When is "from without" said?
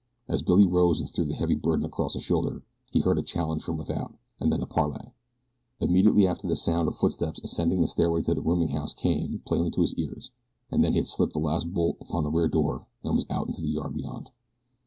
3.61-4.15